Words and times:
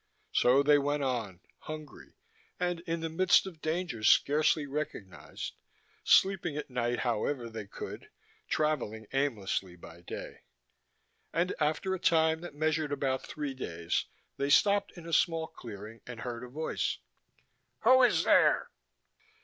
So 0.31 0.63
they 0.63 0.79
went 0.79 1.03
on, 1.03 1.41
hungry 1.59 2.15
and 2.59 2.79
in 2.87 3.01
the 3.01 3.07
midst 3.09 3.45
of 3.45 3.61
dangers 3.61 4.09
scarcely 4.09 4.65
recognized, 4.65 5.53
sleeping 6.03 6.57
at 6.57 6.71
night 6.71 7.01
however 7.01 7.51
they 7.51 7.67
could, 7.67 8.09
travelling 8.47 9.05
aimlessly 9.13 9.75
by 9.75 10.01
day. 10.01 10.41
And 11.31 11.53
after 11.59 11.93
a 11.93 11.99
time 11.99 12.41
that 12.41 12.55
measured 12.55 12.91
about 12.91 13.27
three 13.27 13.53
days 13.53 14.05
they 14.37 14.49
stopped 14.49 14.91
in 14.97 15.05
a 15.05 15.13
small 15.13 15.45
clearing 15.45 16.01
and 16.07 16.21
heard 16.21 16.43
a 16.43 16.47
voice. 16.49 16.97
"Who 17.81 18.01
is 18.01 18.23
there?" 18.23 18.71